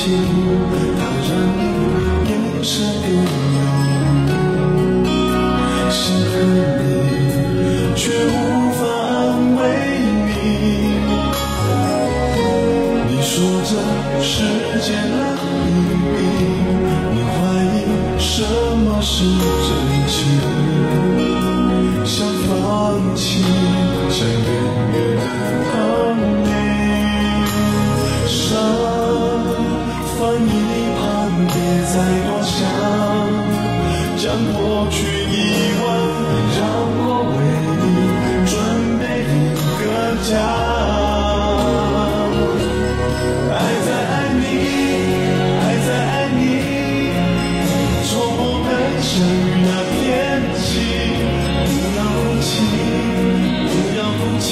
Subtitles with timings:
[0.00, 0.08] 眼睛，
[0.98, 1.60] 它让你
[2.30, 2.32] 眼
[2.64, 2.72] 神
[3.02, 3.58] 更忧。
[5.90, 6.00] 想
[6.30, 6.34] 恨
[6.78, 6.82] 你，
[7.94, 8.36] 却无
[8.72, 9.12] 法安
[9.56, 9.58] 慰
[10.26, 10.30] 你。
[13.08, 13.30] 你说
[13.64, 13.70] 这
[14.22, 14.32] 世
[14.80, 15.20] 间冷
[15.64, 15.68] 冰
[16.16, 16.18] 冰，
[17.12, 17.34] 你怀
[17.74, 17.76] 疑
[18.18, 18.32] 什
[18.78, 19.12] 么是
[19.66, 19.68] 真
[20.08, 20.59] 情。
[32.00, 32.56] 再多想，
[34.16, 34.24] 将
[34.54, 35.36] 过去遗
[35.82, 35.84] 忘，
[36.56, 36.58] 让
[36.96, 37.04] 我
[37.36, 37.38] 为
[37.76, 37.84] 你
[38.48, 38.52] 准
[38.98, 39.36] 备一
[39.76, 39.84] 个
[40.24, 40.32] 家。
[43.52, 44.42] 爱在爱你，
[45.60, 46.40] 爱在爱你。
[48.08, 48.10] 从
[48.40, 48.66] 我们
[49.04, 50.00] 相遇那天
[50.56, 50.68] 起，
[51.68, 51.68] 不
[51.98, 52.48] 要哭泣，
[53.68, 54.48] 不要哭泣，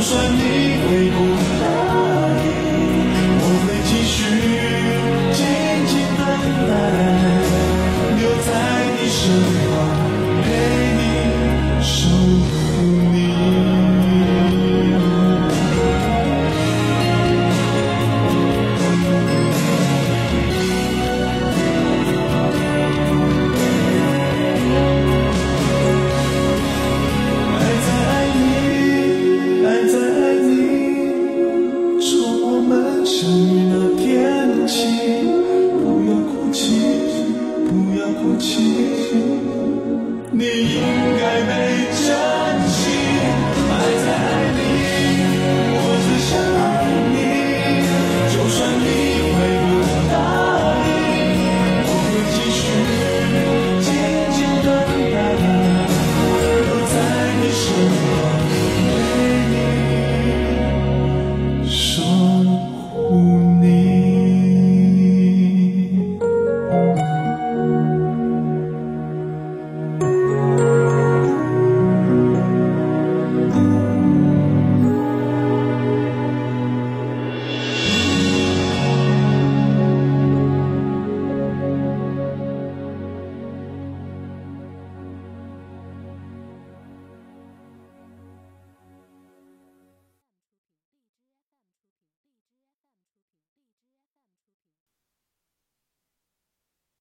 [0.00, 1.29] 就算你会哭